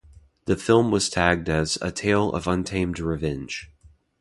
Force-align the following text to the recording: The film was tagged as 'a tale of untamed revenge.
The 0.45 0.55
film 0.55 0.89
was 0.89 1.11
tagged 1.11 1.47
as 1.47 1.77
'a 1.79 1.91
tale 1.91 2.31
of 2.31 2.47
untamed 2.47 2.99
revenge. 2.99 3.69